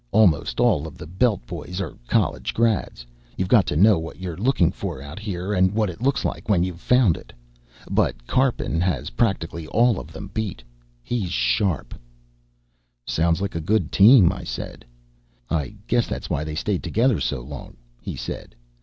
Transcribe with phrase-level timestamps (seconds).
[0.11, 3.05] Almost all of the Belt boys are college grads
[3.37, 6.49] you've got to know what you're looking for out here and what it looks like
[6.49, 7.31] when you've found it
[7.87, 10.63] but Karpin has practically all of them beat.
[11.03, 11.93] He's sharp."
[13.05, 14.85] "Sounds like a good team," I said.
[15.51, 18.55] "I guess that's why they stayed together so long," he said.